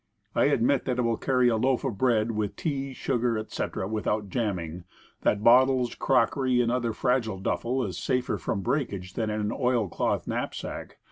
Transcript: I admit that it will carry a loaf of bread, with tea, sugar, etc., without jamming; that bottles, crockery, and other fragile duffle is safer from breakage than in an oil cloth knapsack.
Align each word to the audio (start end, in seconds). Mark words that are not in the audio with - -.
I 0.33 0.45
admit 0.45 0.85
that 0.85 0.97
it 0.97 1.03
will 1.03 1.15
carry 1.15 1.47
a 1.47 1.57
loaf 1.57 1.83
of 1.83 1.99
bread, 1.99 2.31
with 2.31 2.55
tea, 2.55 2.91
sugar, 2.91 3.37
etc., 3.37 3.87
without 3.87 4.29
jamming; 4.31 4.85
that 5.21 5.43
bottles, 5.43 5.93
crockery, 5.93 6.59
and 6.59 6.71
other 6.71 6.91
fragile 6.91 7.39
duffle 7.39 7.85
is 7.87 7.99
safer 7.99 8.39
from 8.39 8.61
breakage 8.61 9.13
than 9.13 9.29
in 9.29 9.39
an 9.39 9.51
oil 9.51 9.87
cloth 9.89 10.25
knapsack. 10.27 10.97